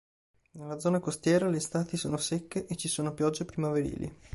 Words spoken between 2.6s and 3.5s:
e ci sono piogge